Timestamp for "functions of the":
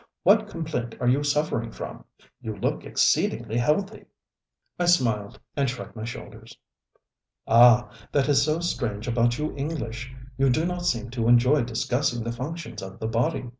12.31-13.07